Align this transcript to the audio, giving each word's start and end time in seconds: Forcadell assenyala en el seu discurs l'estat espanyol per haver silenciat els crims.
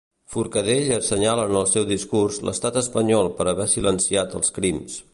Forcadell 0.35 0.89
assenyala 0.95 1.43
en 1.51 1.59
el 1.59 1.69
seu 1.73 1.87
discurs 1.91 2.41
l'estat 2.49 2.83
espanyol 2.83 3.33
per 3.41 3.49
haver 3.53 3.71
silenciat 3.79 4.39
els 4.41 4.57
crims. 4.59 5.03